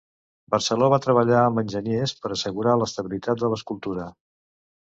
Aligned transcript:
Barceló 0.53 0.87
va 0.93 0.99
treballar 1.03 1.43
amb 1.49 1.61
enginyers 1.63 2.15
per 2.23 2.31
assegurar 2.39 2.75
l'estabilitat 2.81 3.45
de 3.45 3.51
l'escultura. 3.53 4.09